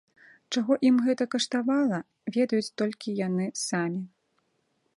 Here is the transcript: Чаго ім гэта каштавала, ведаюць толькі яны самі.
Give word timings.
Чаго 0.55 0.77
ім 0.89 0.95
гэта 1.07 1.27
каштавала, 1.35 1.99
ведаюць 2.37 2.73
толькі 2.83 3.17
яны 3.27 3.45
самі. 3.67 4.01